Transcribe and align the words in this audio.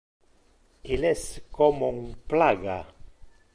Il 0.93 1.03
es 1.09 1.27
como 1.51 1.89
un 1.91 2.17
plaga. 2.31 2.79